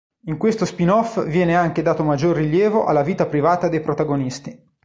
[0.25, 4.59] In questo spin-off viene anche dato maggior rilievo alla vita privata dei protagonisti.